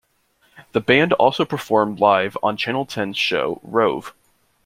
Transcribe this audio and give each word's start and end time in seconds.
The 0.71 0.79
band 0.81 1.13
also 1.13 1.45
performed 1.45 1.99
live 1.99 2.35
on 2.41 2.57
Channel 2.57 2.87
Ten's 2.87 3.19
show 3.19 3.61
"Rove". 3.63 4.15